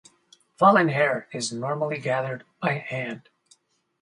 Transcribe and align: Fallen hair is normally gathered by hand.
Fallen 0.57 0.89
hair 0.89 1.27
is 1.31 1.53
normally 1.53 1.99
gathered 1.99 2.43
by 2.59 2.73
hand. 2.79 3.29